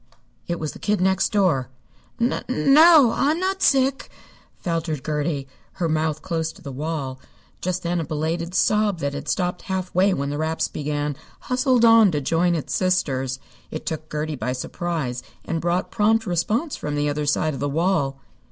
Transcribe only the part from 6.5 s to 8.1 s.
to the wall. Just then a